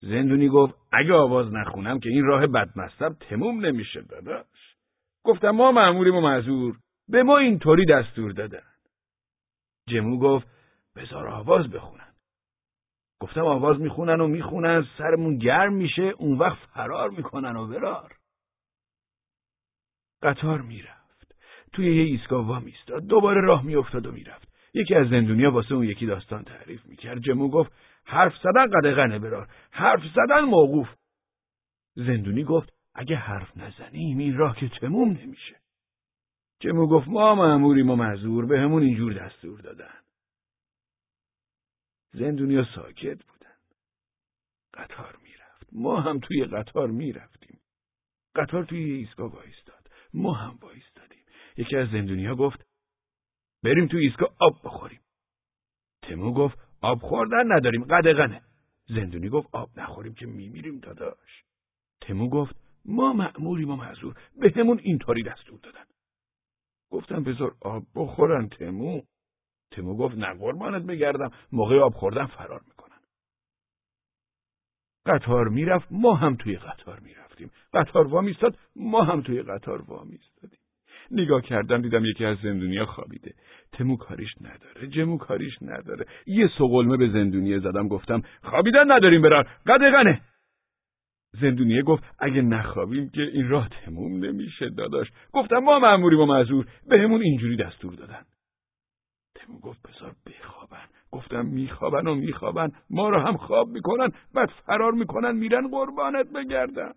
زندونی 0.01 0.49
گفت 0.49 0.75
اگه 0.93 1.15
آواز 1.15 1.53
نخونم 1.53 2.01
که 2.01 2.09
این 2.09 2.25
راه 2.25 2.47
بدمستب 2.47 3.17
تموم 3.21 3.67
نمیشه 3.67 4.03
داداش. 4.03 4.77
گفتم 5.25 5.51
ما 5.51 5.73
معمولیم 5.73 6.15
و 6.15 6.21
معذور. 6.21 6.79
به 7.09 7.23
ما 7.23 7.39
اینطوری 7.39 7.87
دستور 7.87 8.33
دادن. 8.33 8.67
جمو 9.89 10.19
گفت 10.19 10.47
بذار 10.97 11.29
آواز 11.29 11.71
بخونن. 11.71 12.13
گفتم 13.21 13.45
آواز 13.45 13.81
می‌خونن 13.81 14.21
و 14.21 14.27
می‌خونن 14.27 14.87
سرمون 14.99 15.39
گرم 15.39 15.73
میشه 15.73 16.03
اون 16.03 16.39
وقت 16.39 16.59
فرار 16.59 17.11
می‌کنن 17.11 17.57
و 17.57 17.67
برار. 17.67 18.17
قطار 20.23 20.61
می‌رفت. 20.61 21.35
توی 21.73 21.97
یه 21.97 22.03
ایستگاه 22.03 22.47
وا 22.47 22.61
میستاد 22.61 23.07
دوباره 23.07 23.41
راه 23.41 23.65
میافتاد 23.65 24.07
و 24.07 24.13
می‌رفت. 24.13 24.49
یکی 24.75 24.95
از 24.95 25.09
زندونیا 25.09 25.51
واسه 25.51 25.75
اون 25.75 25.85
یکی 25.85 26.07
داستان 26.07 26.45
تعریف 26.45 26.87
می‌کرد. 26.87 27.21
جمو 27.21 27.51
گفت 27.51 27.73
حرف 28.05 28.33
زدن 28.43 28.67
قدغنه 28.67 29.19
برار 29.19 29.49
حرف 29.71 30.03
زدن 30.15 30.41
موقوف. 30.41 30.89
زندونی 31.95 32.45
گفت 32.45 32.73
اگه 32.95 33.17
حرف 33.17 33.57
نزنیم 33.57 34.19
این 34.19 34.37
راه 34.37 34.57
که 34.57 34.69
تموم 34.69 35.09
نمیشه. 35.09 35.61
جمو 36.61 36.87
گفت 36.87 37.09
ما 37.09 37.35
معموریم 37.35 37.91
و 37.91 37.97
معذور 37.97 38.47
به 38.47 38.61
همون 38.61 38.83
اینجور 38.83 39.13
دستور 39.13 39.61
دادن. 39.61 40.01
زندونیا 42.13 42.65
ساکت 42.75 43.25
بودن. 43.25 43.57
قطار 44.75 45.17
می‌رفت. 45.23 45.69
ما 45.73 46.01
هم 46.01 46.19
توی 46.19 46.45
قطار 46.45 46.91
می‌رفتیم. 46.91 47.61
قطار 48.35 48.65
توی 48.65 48.85
ایستگاه 48.85 49.33
وایستاد. 49.33 49.91
ما 50.15 50.33
هم 50.33 50.59
وایستادیم. 50.63 51.25
یکی 51.57 51.77
از 51.77 51.89
زندونیا 51.89 52.35
گفت 52.35 52.67
بریم 53.63 53.87
توی 53.89 54.07
ایستگاه 54.07 54.37
آب 54.41 54.61
بخوریم. 54.65 55.01
تمو 56.03 56.35
گفت 56.35 56.59
آب 56.83 56.99
خوردن 56.99 57.53
نداریم. 57.53 57.85
قدغنه. 57.85 58.43
زندونی 58.89 59.29
گفت 59.29 59.49
آب 59.53 59.71
نخوریم 59.77 60.15
که 60.15 60.27
میمیریم 60.27 60.79
داداش. 60.79 61.45
تمو 62.01 62.29
گفت 62.29 62.57
ما 62.85 63.13
معمولیم 63.13 63.71
و 63.71 63.77
معذور. 63.77 64.15
به 64.37 64.53
همون 64.57 64.79
اینطوری 64.83 65.23
دستور 65.23 65.61
دادن. 65.63 65.85
گفتم 66.91 67.23
بذار 67.23 67.55
آب 67.61 67.83
بخورن 67.95 68.49
تمو. 68.49 69.03
تمو 69.71 69.97
گفت 69.97 70.17
نه 70.17 70.35
قربانت 70.35 70.83
بگردم. 70.83 71.31
موقع 71.53 71.79
آب 71.79 71.95
خوردن 71.95 72.27
فرار 72.27 72.61
می‌کنن. 72.69 73.01
قطار 75.07 75.49
می‌رفت 75.49 75.87
ما 75.91 76.15
هم 76.15 76.37
توی 76.37 76.57
قطار 76.57 77.01
می‌رفتیم. 77.01 77.51
قطار 77.73 78.07
وا 78.07 78.21
میستاد 78.21 78.59
ما 78.77 79.05
هم 79.05 79.23
توی 79.23 79.43
قطار 79.43 79.83
وا 79.83 80.05
میستادیم 80.05 80.62
نگاه 81.13 81.43
کردم 81.43 81.83
دیدم 81.83 82.05
یکی 82.05 82.25
از 82.25 82.39
زندونیا 82.43 82.87
خوابیده. 82.87 83.35
تمو 83.73 83.97
کاریش 83.97 84.31
نداره 84.41 84.87
جمو 84.87 85.19
کاریش 85.19 85.55
نداره. 85.63 86.07
یه 86.27 86.51
سقلمه 86.59 86.97
به 86.97 87.09
زندونیه 87.09 87.59
زدم 87.59 87.89
گفتم 87.89 88.23
خوابیدن 88.43 88.93
نداریم 88.93 89.23
برار 89.23 89.49
قدقنه 89.67 90.23
زندونیه 91.41 91.83
گفت 91.83 92.03
اگه 92.19 92.43
نخوابیم 92.43 93.11
که 93.11 93.23
این 93.23 93.49
راه 93.49 93.69
تموم 93.69 94.25
نمیشه 94.25 94.69
داداش. 94.69 95.09
گفتم 95.33 95.59
ما 95.59 95.79
مأموریم 95.79 96.21
و 96.21 96.27
معذور. 96.27 96.67
بهمون 96.89 97.23
اینجوری 97.23 97.57
دستور 97.57 97.95
دادن. 97.95 98.25
تمو 99.35 99.61
گفت 99.61 99.81
بذار 99.83 100.15
بخوابن. 100.27 100.85
گفتم 101.11 101.47
میخوابن 101.47 102.07
و 102.07 102.15
میخوابن. 102.15 102.73
ما 102.91 103.09
رو 103.09 103.21
هم 103.21 103.37
خواب 103.37 103.69
می‌کنن 103.69 104.09
بعد 104.35 104.49
فرار 104.67 104.93
می‌کنن 104.93 105.37
میرن 105.37 105.69
قربانت 105.69 106.27
بگردن. 106.33 106.93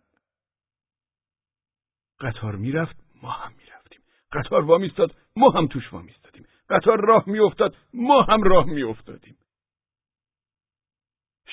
قطار 2.19 2.55
می‌رفت 2.55 2.95
ما 3.21 3.29
هم 3.29 3.51
قطار 4.31 4.65
وا 4.65 4.77
میستاد 4.77 5.15
ما 5.35 5.49
هم 5.49 5.67
توش 5.67 5.93
وا 5.93 6.01
میستادیم 6.01 6.45
قطار 6.69 7.05
راه 7.05 7.23
میافتاد 7.27 7.75
ما 7.93 8.21
هم 8.21 8.43
راه 8.43 8.65
میافتادیم. 8.65 9.37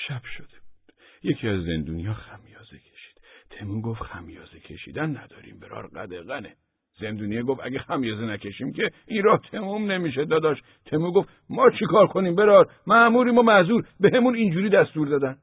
شب 0.07 0.21
شده 0.23 0.47
بود. 0.47 0.95
یکی 1.23 1.47
از 1.47 1.63
زندونیا 1.63 2.13
خمیازه 2.13 2.77
کشید. 2.77 3.21
تمو 3.49 3.81
گفت 3.81 4.01
خمیازه 4.01 4.59
کشیدن 4.59 5.17
نداریم 5.17 5.59
برار 5.59 5.87
قدقنه 5.87 6.55
زندونیه 6.99 7.43
گفت 7.43 7.61
اگه 7.63 7.79
خمیازه 7.79 8.21
نکشیم 8.21 8.73
که 8.73 8.91
این 9.07 9.23
راه 9.23 9.41
تموم 9.51 9.91
نمیشه 9.91 10.25
داداش. 10.25 10.61
تمو 10.85 11.11
گفت 11.11 11.29
ما 11.49 11.69
چیکار 11.79 12.07
کنیم 12.07 12.35
برار؟ 12.35 12.71
معموریم 12.87 13.37
و 13.37 13.41
معذور. 13.41 13.87
به 13.99 14.11
همون 14.13 14.35
اینجوری 14.35 14.69
دستور 14.69 15.07
دادن. 15.07 15.37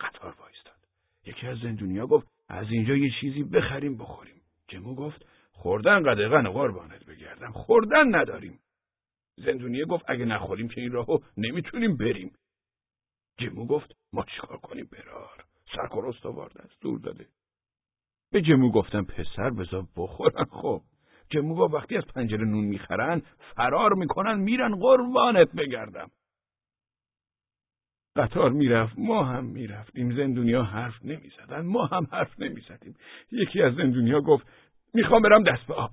قطار 0.00 0.34
وایستاد. 0.40 0.76
یکی 1.26 1.46
از 1.46 1.58
زندونیا 1.58 2.06
گفت 2.06 2.26
از 2.48 2.66
اینجا 2.70 2.96
یه 2.96 3.10
چیزی 3.20 3.42
بخریم 3.42 3.98
بخوریم. 3.98 4.37
جمو 4.68 4.94
گفت 4.94 5.26
خوردن 5.52 6.02
قدغن 6.02 6.48
قربانت 6.48 7.04
بگردم. 7.04 7.52
خوردن 7.52 8.14
نداریم. 8.14 8.60
زندونیه 9.36 9.84
گفت 9.84 10.04
اگه 10.08 10.24
نخوریم 10.24 10.68
که 10.68 10.80
این 10.80 10.92
راهو 10.92 11.18
نمی‌تونیم 11.36 11.96
بریم. 11.96 12.32
جمو 13.38 13.66
گفت 13.66 13.96
ما 14.12 14.24
چیکار 14.24 14.56
کنیم 14.56 14.88
برار؟ 14.92 15.44
سرکار 15.76 16.06
استوار 16.06 16.48
دستور 16.48 16.98
داده. 16.98 17.26
به 18.32 18.42
جمو 18.42 18.72
گفتم 18.72 19.04
پسر 19.04 19.50
بذار 19.50 19.86
بخورن 19.96 20.44
خب. 20.44 20.82
جمو 21.30 21.54
با 21.54 21.68
وقتی 21.68 21.96
از 21.96 22.04
پنجره 22.04 22.44
نون 22.44 22.64
می‌خرن 22.64 23.22
فرار 23.56 23.94
می‌کنن 23.94 24.38
میرن 24.38 24.74
قربانت 24.74 25.52
بگردم. 25.52 26.10
قطار 28.18 28.50
می‌رفت 28.50 28.98
ما 28.98 29.24
هم 29.24 29.44
می‌رفتیم. 29.44 30.16
زندونیا 30.16 30.62
حرف 30.62 31.04
نمی‌زدن 31.04 31.60
ما 31.60 31.86
هم 31.86 32.06
حرف 32.12 32.40
نمی‌زدیم. 32.40 32.94
یکی 33.32 33.62
از 33.62 33.74
زندونیا 33.74 34.20
گفت 34.20 34.46
می‌خوام 34.94 35.22
برم 35.22 35.42
دست 35.42 35.66
به 35.66 35.74
آب. 35.74 35.90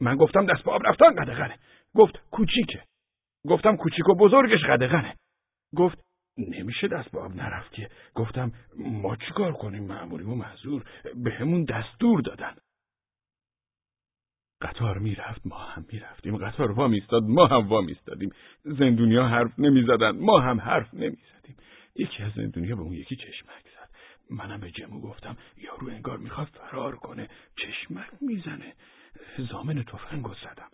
من 0.00 0.16
گفتم 0.16 0.46
دست 0.46 0.64
به 0.64 0.70
آب 0.70 0.86
رفتن 0.86 1.14
قدغنه. 1.14 1.58
گفت 1.94 2.30
کوچیکه. 2.30 2.82
گفتم 3.48 3.76
کوچیک 3.76 4.08
و 4.08 4.14
بزرگش 4.14 4.64
قدغنه. 4.64 5.14
گفت 5.76 5.98
نمیشه 6.38 6.88
دست 6.88 7.10
به 7.10 7.20
آب 7.20 7.34
نرفت 7.36 7.72
که. 7.72 7.88
گفتم 8.14 8.52
ما 8.76 9.16
چیکار 9.16 9.52
کنیم؟ 9.52 9.84
معمولی 9.84 10.24
و 10.24 10.34
محضور 10.34 10.84
به 11.14 11.30
همون 11.30 11.64
دستور 11.64 12.20
دادن. 12.20 12.54
قطار 14.60 14.98
می‌رفت 14.98 15.46
ما 15.46 15.58
هم 15.58 15.86
می‌رفتیم. 15.92 16.36
قطار 16.36 16.72
وا 16.72 16.88
میستاد 16.88 17.22
ما 17.22 17.46
هم 17.46 17.68
وا 17.68 17.80
میستادیم. 17.80 18.30
زندونیا 18.64 19.26
حرف 19.26 19.58
نمی‌زدن 19.58 20.10
ما 20.10 20.40
هم 20.40 20.60
حرف 20.60 20.94
نمی‌زدیم. 20.94 21.56
یکی 21.96 22.22
از 22.22 22.32
زندونیا 22.32 22.76
به 22.76 22.82
اون 22.82 22.92
یکی 22.92 23.16
چشمک 23.16 23.64
زد. 23.74 23.90
منم 24.30 24.60
به 24.60 24.70
جمو 24.70 25.00
گفتم 25.00 25.36
یارو 25.56 25.88
انگار 25.88 26.18
می‌خواد 26.18 26.46
فرار 26.46 26.96
کنه 26.96 27.28
چشمک 27.56 28.08
می‌زنه. 28.20 28.72
زامن 29.38 29.82
تفنگو 29.82 30.34
زدم. 30.34 30.70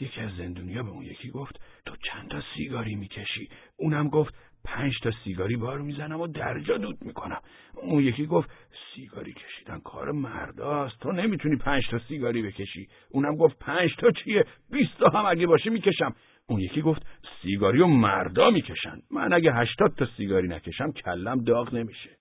یکی 0.00 0.20
از 0.20 0.36
زندونیا 0.36 0.82
به 0.82 0.90
اون 0.90 1.04
یکی 1.04 1.30
گفت 1.30 1.60
تو 1.86 1.96
چند 1.96 2.28
تا 2.30 2.42
سیگاری 2.54 2.94
می‌کشی؟ 2.94 3.48
اونم 3.76 4.08
گفت 4.08 4.34
پنج 4.76 4.92
تا 5.02 5.10
سیگاری 5.24 5.56
بار 5.56 5.80
می‌زنم 5.80 6.20
و 6.20 6.26
درجا 6.26 6.78
دود 6.78 7.02
می‌کنم. 7.02 7.40
اون 7.74 8.02
یکی 8.02 8.26
گفت 8.26 8.50
سیگاری 8.94 9.32
کشیدن 9.32 9.80
کار 9.80 10.12
مرداست. 10.12 11.00
تو 11.00 11.12
نمی‌تونی 11.12 11.56
پنج 11.56 11.82
تا 11.90 11.98
سیگاری 11.98 12.42
بکشی. 12.42 12.88
اونم 13.10 13.36
گفت 13.36 13.58
پنج 13.58 13.96
تا 13.98 14.10
چیه؟ 14.10 14.44
بیست 14.70 14.98
تا 14.98 15.08
هم 15.08 15.26
اگه 15.26 15.46
باشه 15.46 15.70
می‌کشم. 15.70 16.14
اون 16.48 16.60
یکی 16.60 16.82
گفت 16.82 17.06
سیگاری 17.42 17.80
و 17.80 17.86
مردا 17.86 18.50
می‌کشن. 18.50 19.00
من 19.10 19.32
اگه 19.32 19.52
هشتاد 19.52 19.94
تا 19.98 20.06
سیگاری 20.16 20.48
نکشم 20.48 20.92
کلم 20.92 21.44
داغ 21.44 21.74
نمیشه. 21.74 22.18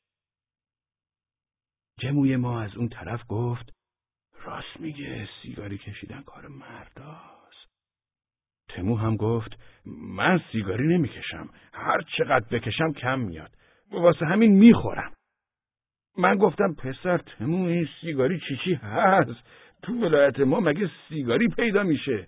جموی 2.00 2.36
ما 2.36 2.62
از 2.62 2.78
اون 2.78 2.90
طرف 2.90 3.24
گفت 3.30 3.74
راست 4.44 4.80
میگه 4.80 5.30
سیگاری 5.42 5.78
کشیدن 5.78 6.22
کار 6.22 6.48
مرداست 6.48 7.35
تمو 8.76 8.96
هم 8.96 9.16
گفت 9.16 9.60
من 9.86 10.42
سیگاری 10.52 10.88
نمی‌کشم. 10.88 11.50
هر 11.74 12.02
چقدر 12.18 12.46
بکشم 12.52 12.94
کم 12.94 13.20
میاد. 13.20 13.52
واسه 13.92 14.26
همین 14.26 14.52
می‌خورم. 14.52 15.14
من 16.18 16.36
گفتم 16.36 16.74
پسر 16.74 17.18
تمو 17.18 17.66
این 17.66 17.88
سیگاری 18.02 18.40
چی 18.40 18.58
چی 18.64 18.74
هست؟ 18.74 19.44
تو 19.82 19.94
ولایت 19.94 20.40
ما 20.40 20.60
مگه 20.60 20.90
سیگاری 21.10 21.48
پیدا 21.48 21.84
میشه؟ 21.84 22.28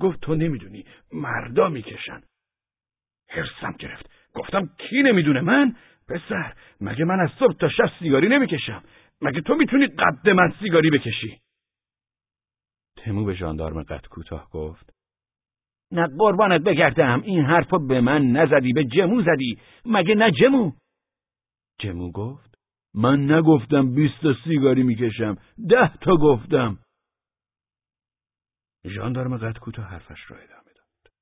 گفت 0.00 0.20
تو 0.20 0.34
نمی‌دونی 0.34 0.84
مردا 1.12 1.68
می‌کشن. 1.68 2.20
هرسم 3.28 3.72
گرفت. 3.78 4.10
گفتم 4.34 4.70
کی 4.78 5.02
نمی‌دونه 5.02 5.40
من؟ 5.40 5.76
پسر 6.08 6.54
مگه 6.80 7.04
من 7.04 7.20
از 7.20 7.30
صبح 7.38 7.52
تا 7.52 7.68
شب 7.68 7.90
سیگاری 7.98 8.28
نمی‌کشم؟ 8.28 8.82
مگه 9.22 9.40
تو 9.40 9.54
می‌تونی 9.54 9.86
قد 9.86 10.28
من 10.28 10.52
سیگاری 10.60 10.90
بکشی؟ 10.90 11.40
تمو 12.96 13.24
به 13.24 13.34
ژاندارم 13.34 13.82
قد 13.82 14.06
کوتاه 14.06 14.50
گفت. 14.50 14.93
نه 15.94 16.06
قربانت 16.18 16.60
بگردم. 16.60 17.22
این 17.22 17.44
حرفا 17.44 17.78
به 17.78 18.00
من 18.00 18.26
نزدی 18.26 18.72
به 18.72 18.84
جمو 18.84 19.22
زدی. 19.22 19.58
مگه 19.84 20.14
نه 20.14 20.30
جمو؟ 20.30 20.72
جمو 21.78 22.12
گفت 22.12 22.58
من 22.94 23.30
نگفتم 23.30 23.94
بیست 23.94 24.22
تا 24.22 24.34
سیگاری 24.44 24.82
می‌کشم. 24.82 25.36
ده 25.68 25.96
تا 25.96 26.16
گفتم. 26.16 26.78
ژاندارم 28.86 29.36
قد 29.36 29.58
کوتاه 29.58 29.84
حرفش 29.84 30.30
را 30.30 30.36
ادامه 30.36 30.72
داد. 30.74 31.12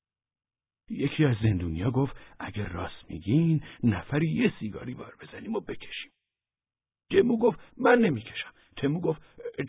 یکی 0.91 1.25
از 1.25 1.37
زندونیا 1.43 1.91
گفت 1.91 2.17
اگر 2.41 2.69
راست 2.69 3.11
میگین 3.11 3.65
نفری 3.85 4.29
یه 4.29 4.53
سیگاری 4.61 4.95
بار 4.95 5.15
بزنیم 5.21 5.55
و 5.55 5.61
بکشیم. 5.61 6.13
جمو 7.11 7.39
گفت 7.39 7.61
من 7.77 7.99
نمی‌کشم. 7.99 8.53
تمو 8.77 9.01
گفت 9.01 9.23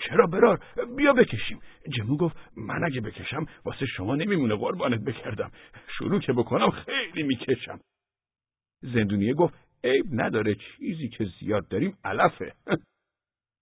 چرا 0.09 0.27
برار؟ 0.27 0.59
بیا 0.97 1.13
بکشیم. 1.13 1.59
جمو 1.89 2.17
گفت 2.17 2.37
من 2.57 2.83
اگه 2.83 3.01
بکشم 3.01 3.45
واسه 3.65 3.85
شما 3.85 4.15
نمیمونه 4.15 4.55
قربانت 4.55 5.03
بکردم. 5.03 5.51
شروع 5.97 6.19
که 6.19 6.33
بکنم 6.33 6.69
خیلی 6.69 7.23
می‌کشم. 7.23 7.79
زندونیه 8.81 9.33
گفت 9.33 9.53
عیب 9.83 10.05
نداره 10.11 10.55
چیزی 10.55 11.09
که 11.09 11.25
زیاد 11.39 11.67
داریم 11.67 11.97
علفه. 12.05 12.53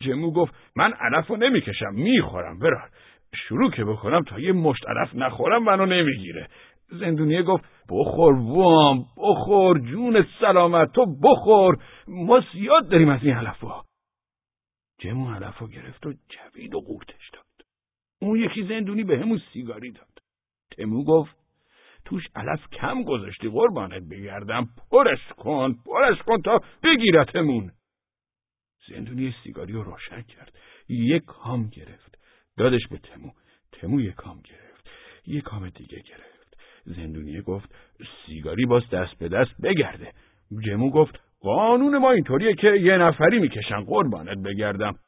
جمو 0.04 0.32
گفت 0.32 0.54
من 0.76 0.94
علف 0.94 1.28
رو 1.28 1.38
نمی‌کشم 1.38 1.94
می‌خورم 1.94 2.60
برار. 2.60 2.90
شروع 3.36 3.72
که 3.72 3.84
بکنم 3.84 4.24
تا 4.24 4.40
یه 4.40 4.52
مشت 4.52 4.86
علف 4.88 5.16
نخورم 5.16 5.64
منو 5.64 5.86
نمی‌گیره. 5.86 6.48
زندونیه 6.92 7.44
گفت 7.44 7.64
بخور 7.90 8.34
وام 8.34 9.06
بخور 9.18 9.80
جون 9.80 10.26
سلامت 10.40 10.92
تو 10.92 11.06
بخور. 11.24 11.78
ما 12.08 12.44
زیاد 12.54 12.90
داریم 12.90 13.10
از 13.10 13.20
این 13.24 13.34
علفا 15.02 15.10
جمو 15.10 15.32
علفا 15.32 15.68
گرفت 15.68 16.06
و 16.06 16.14
جوید 16.14 16.76
و 16.76 16.82
قورتش 16.82 17.30
داد. 17.34 17.68
اون 18.22 18.40
یکی 18.40 18.68
زندونی 18.68 19.04
به 19.04 19.20
همون 19.20 19.42
سیگاری 19.54 19.92
داد. 19.92 20.22
تمو 20.72 21.04
گفت 21.04 21.36
توش 22.06 22.24
علف 22.36 22.68
کم 22.72 23.04
گذاشتی 23.04 23.50
قربانت 23.50 24.04
بگردم. 24.04 24.70
پرش 24.92 25.20
کن 25.38 25.74
پرش 25.86 26.18
کن 26.22 26.42
تا 26.42 26.60
بگیرتمون. 26.84 27.72
زندونی 28.88 29.34
سیگاری 29.44 29.74
رو 29.74 29.84
روشن 29.84 30.22
کرد. 30.22 30.56
یک 30.90 31.24
کام 31.26 31.70
گرفت. 31.70 32.18
دادش 32.58 32.88
به 32.92 32.98
جمو. 32.98 33.32
جمو 33.72 34.02
یک 34.02 34.16
کام 34.16 34.42
گرفت. 34.42 34.90
یک 35.28 35.44
کام 35.44 35.70
دیگه 35.70 36.00
گرفت. 36.00 36.58
زندونیه 36.86 37.42
گفت 37.42 37.76
سیگاری 38.26 38.66
باز 38.66 38.84
دست 38.90 39.18
به 39.20 39.30
دست 39.30 39.62
بگرده. 39.64 40.14
جمو 40.66 40.92
گفت 40.92 41.31
قانون 41.42 41.98
ما 41.98 42.12
اینطوریه 42.12 42.56
که 42.56 42.68
یه 42.68 42.98
نفری 42.98 43.40
می‌کشن. 43.40 43.82
قربانت 43.84 44.38
بگردم. 44.46 45.00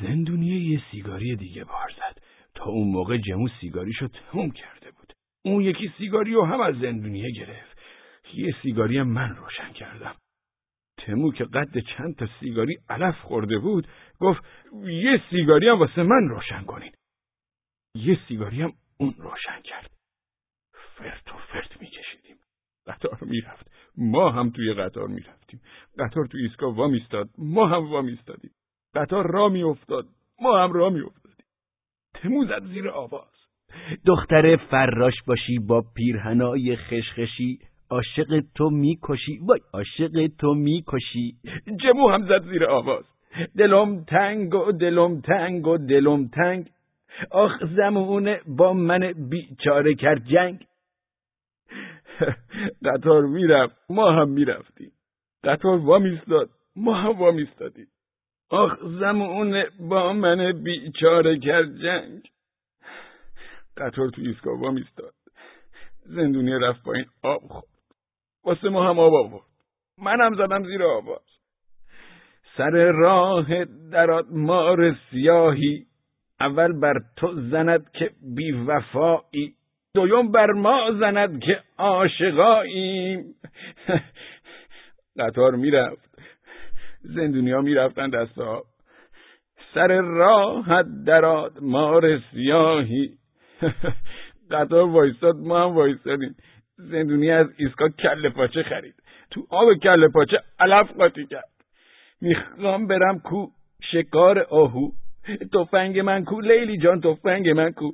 زندونیه 0.00 0.60
یه 0.60 0.82
سیگاری 0.90 1.36
دیگه 1.36 1.64
بار 1.64 1.92
زد. 1.96 2.22
تا 2.54 2.64
اون 2.64 2.88
موقع 2.92 3.16
جمو 3.16 3.48
سیگاریشو 3.60 4.08
تموم 4.08 4.50
کرده 4.50 4.90
بود. 4.90 5.12
اون 5.44 5.62
یکی 5.62 5.92
سیگاری 5.98 6.32
رو 6.32 6.44
هم 6.44 6.60
از 6.60 6.74
زندونیه 6.74 7.30
گرفت. 7.30 7.78
یه 8.34 8.54
سیگاری 8.62 9.02
من 9.02 9.36
روشن 9.36 9.72
کردم. 9.72 10.14
تمو 10.98 11.32
که 11.32 11.44
قد 11.44 11.78
چند 11.78 12.16
تا 12.16 12.28
سیگاری 12.40 12.76
علف 12.88 13.18
خورده 13.18 13.58
بود 13.58 13.88
گفت 14.20 14.44
یه 14.84 15.22
سیگاری 15.30 15.68
هم 15.68 15.78
واسه 15.78 16.02
من 16.02 16.28
روشن 16.28 16.62
کنین. 16.62 16.92
یه 17.94 18.18
سیگاری 18.28 18.62
هم 18.62 18.72
اون 18.98 19.14
روشن 19.18 19.60
کرد. 19.64 19.90
فرت 20.96 21.34
و 21.34 21.38
فرت 21.38 21.80
میکشیدیم. 21.80 22.36
قطار 22.86 23.18
می‌رفت. 23.22 23.69
ما 24.00 24.30
هم 24.30 24.50
توی 24.50 24.74
قطار 24.74 25.08
می‌رفتیم. 25.08 25.60
قطار 25.98 26.26
توی 26.26 26.42
ایستگاه 26.42 26.76
وا 26.76 26.88
میستاد 26.88 27.28
ما 27.38 27.66
هم 27.66 27.90
وا 27.90 28.02
میستادیم 28.02 28.50
قطار 28.94 29.32
را 29.32 29.48
میافتاد. 29.48 30.06
ما 30.42 30.58
هم 30.58 30.72
را 30.72 30.90
میافتادیم. 30.90 31.46
تمو 32.14 32.44
زد 32.44 32.64
زیر 32.66 32.88
آواز. 32.88 33.28
دختر 34.06 34.56
فراش 34.56 35.14
باشی 35.26 35.58
با 35.58 35.84
پیرهنای 35.96 36.76
خشخشی. 36.76 37.58
عاشق 37.90 38.40
تو 38.54 38.70
می‌کشی. 38.70 39.38
وای 39.42 39.60
عاشق 39.72 40.26
تو 40.38 40.54
می‌کشی. 40.54 41.36
جمو 41.82 42.08
هم 42.08 42.26
زد 42.28 42.50
زیر 42.50 42.64
آواز. 42.64 43.04
دلم 43.56 44.04
تنگ 44.04 44.54
و 44.54 44.72
دلم 44.72 45.20
تنگ 45.20 45.66
و 45.66 45.78
دلم 45.78 46.28
تنگ. 46.28 46.70
آخ 47.30 47.52
زمونه 47.76 48.40
با 48.46 48.72
من 48.72 49.12
بیچاره 49.30 49.94
کرد 49.94 50.24
جنگ. 50.26 50.66
قطار 52.86 53.22
می‌رفت 53.22 53.76
ما 53.90 54.12
هم 54.12 54.28
می‌رفتیم. 54.28 54.92
قطار 55.44 55.78
وا 55.78 55.98
میستاد 55.98 56.50
ما 56.76 56.94
هم 56.94 57.18
وا 57.18 57.30
میستادیم 57.30 57.86
آخ 58.50 58.78
زمونه 59.00 59.66
با 59.80 60.12
من 60.12 60.52
بیچاره 60.52 61.38
کرد 61.38 61.76
جنگ. 61.76 62.22
قطار 63.76 64.10
تو 64.10 64.22
ایستگاه 64.22 64.60
وا 64.60 64.70
میستاد 64.70 65.14
زندونی 66.06 66.52
رفت 66.52 66.82
پایین 66.82 67.06
آب 67.22 67.40
خورد. 67.40 67.72
واسه 68.44 68.68
ما 68.68 68.90
هم 68.90 68.98
آب 68.98 69.14
آورد. 69.14 69.46
منم 69.98 70.34
زدم 70.34 70.64
زیر 70.64 70.82
آواز 70.82 71.22
سر 72.56 72.92
راه 72.92 73.64
درات 73.92 74.26
مار 74.30 74.96
سیاهی 75.10 75.86
اول 76.40 76.80
بر 76.80 76.94
تو 77.16 77.50
زند 77.50 77.90
که 77.92 78.10
بی 78.36 78.52
وفایی 78.52 79.54
دویم 79.94 80.32
بر 80.32 80.52
ما 80.52 80.92
زند 81.00 81.40
که 81.40 81.60
عاشقاییم. 81.78 83.34
قطار 85.18 85.56
می‌رفت. 85.56 86.10
زندونیا 87.02 87.60
می‌رفتن 87.60 88.10
دست 88.10 88.38
ها 88.38 88.64
سر 89.74 90.00
راه 90.00 90.82
درات 91.06 91.52
مار 91.62 92.18
سیاهی. 92.18 93.10
قطار 94.50 94.86
وایستاد 94.88 95.36
ما 95.36 95.64
هم 95.64 95.74
وایستادیم. 95.74 96.36
زندونی 96.76 97.30
از 97.30 97.46
ایسکا 97.56 97.88
کل 97.88 98.28
پاچه 98.28 98.62
خرید. 98.62 98.94
تو 99.30 99.46
آب 99.50 99.74
کل 99.74 100.08
پاچه 100.08 100.40
علف 100.58 100.92
قاطی 100.92 101.26
کرد. 101.26 101.50
می‌خوام 102.20 102.86
برم 102.86 103.18
کو 103.18 103.46
شکار 103.92 104.38
آهو. 104.38 104.90
تفنگ 105.52 105.98
من 105.98 106.24
کو 106.24 106.40
لیلی 106.40 106.78
جان 106.78 107.00
تفنگ 107.00 107.48
من 107.48 107.72
کو. 107.72 107.90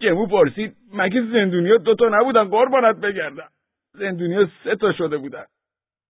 جمو 0.00 0.26
پرسید 0.26 0.76
مگه 0.92 1.22
زندونیا 1.32 1.76
دوتا 1.76 2.08
نبودن؟ 2.08 2.44
قربانت 2.44 2.96
بگردم. 2.96 3.48
زندونیا 3.94 4.48
سه 4.64 4.76
تا 4.76 4.92
شده 4.92 5.18
بودن. 5.18 5.44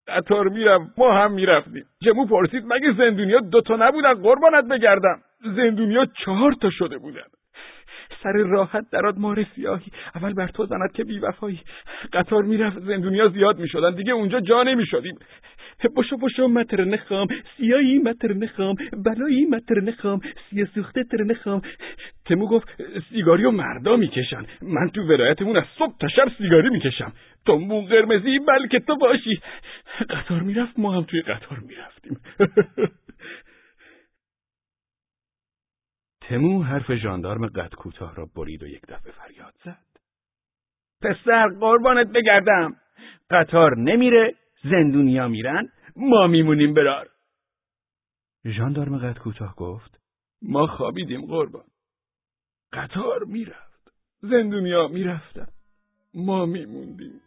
قطار 0.08 0.48
می‌رفت 0.48 0.98
ما 0.98 1.12
هم 1.12 1.32
می‌رفتیم. 1.32 1.84
جمو 2.02 2.26
پرسید 2.26 2.64
مگه 2.66 2.92
زندونیا 2.92 3.38
دوتا 3.38 3.76
نبودن؟ 3.76 4.14
قربانت 4.14 4.64
بگردم. 4.64 5.20
زندونیا 5.40 6.06
چهار 6.24 6.52
تا 6.52 6.70
شده 6.70 6.98
بودن. 6.98 7.26
سر 8.22 8.32
راحت 8.32 8.90
درات 8.92 9.14
مار 9.18 9.46
سیاهی 9.54 9.92
اول 10.14 10.32
بر 10.32 10.48
تو 10.48 10.66
زند 10.66 10.92
که 10.92 11.04
بیوفایی. 11.04 11.60
قطار 12.12 12.42
می‌رفت 12.42 12.78
زندونیا 12.78 13.28
زیاد 13.28 13.58
می‌شدن. 13.58 13.94
دیگه 13.94 14.12
اونجا 14.12 14.40
جا 14.40 14.62
نمی‌شدیم. 14.62 15.18
بشو 15.88 16.16
بشو 16.16 16.48
متر 16.48 16.84
نخام 16.84 17.26
سیایی 17.56 17.98
متر 17.98 18.32
نخام 18.32 18.74
بلایی 19.04 19.44
متر 19.44 19.80
نخام 19.80 20.20
سیه 20.50 20.64
سوخته 20.74 21.04
تر 21.04 21.22
نخام. 21.22 21.62
تمو 22.24 22.46
گفت 22.46 22.68
سیگاری 23.10 23.44
و 23.44 23.50
مردا 23.50 23.96
می‌کشن. 23.96 24.46
من 24.62 24.88
تو 24.88 25.02
ولایتمون 25.02 25.56
از 25.56 25.64
صبح 25.78 25.98
تا 26.00 26.08
شب 26.08 26.28
سیگاری 26.38 26.70
می‌کشم. 26.70 27.12
تو 27.46 27.58
مو 27.58 27.82
قرمزی 27.82 28.38
بلکه 28.38 28.80
تو 28.80 28.96
باشی. 28.96 29.40
قطار 30.10 30.40
می‌رفت 30.42 30.78
ما 30.78 30.92
هم 30.92 31.02
توی 31.02 31.20
قطار 31.20 31.58
می‌رفتیم. 31.58 32.20
تمو 36.28 36.62
حرف 36.62 36.94
ژاندارم 36.94 37.46
قد 37.46 37.74
کوتاه 37.74 38.14
را 38.14 38.26
برید 38.36 38.62
و 38.62 38.66
یک 38.66 38.82
دفعه 38.88 39.12
فریاد 39.12 39.54
زد. 39.64 39.86
پسر 41.02 41.48
قربانت 41.60 42.06
بگردم. 42.06 42.76
قطار 43.30 43.78
نمیره. 43.78 44.34
زندونیا 44.62 45.28
میرن 45.28 45.68
ما 45.96 46.26
میمونیم 46.26 46.74
برار. 46.74 47.08
ژاندارم 48.44 48.98
قد 48.98 49.18
کوتاه 49.18 49.54
گفت 49.56 50.00
ما 50.42 50.66
خوابیدیم 50.66 51.26
قربان. 51.26 51.64
قطار 52.72 53.24
می‌رفت 53.24 53.92
زندونیا 54.20 54.88
می‌رفتن. 54.88 55.48
ما 56.14 56.46
میموندیم. 56.46 57.20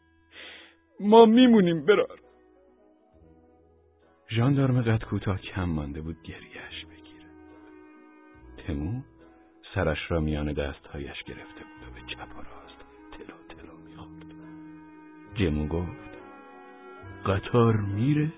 ما 1.00 1.26
میمونیم 1.26 1.86
برار. 1.86 2.19
ژاندارم 4.30 4.82
قد 4.82 5.04
کوتاه 5.04 5.41
کم 5.41 5.63
مانده 5.63 6.02
بود 6.02 6.24
گریهش 6.24 6.86
بگیره. 6.86 7.30
تمو 8.58 9.02
سرش 9.76 10.12
را 10.12 10.19
میان 10.19 10.54
دستهایش 10.54 11.24
گرفته 11.24 11.62
بود 11.63 11.88
و 11.88 11.93
به 11.93 12.02
چپ 12.02 12.38
و 12.38 12.41
راست 12.41 12.80
تلو 13.12 13.58
تلو 13.58 13.78
می‌خورد. 13.78 14.26
جمو 15.36 15.67
گفت 15.67 16.12
قطار 17.25 17.75
میره؟ 17.77 18.31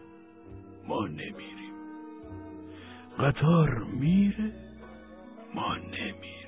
ما 0.87 1.07
نمیریم. 1.07 1.73
قطار 3.19 3.83
میره؟ 3.83 4.53
ما 5.55 5.75
نمیریم. 5.75 6.44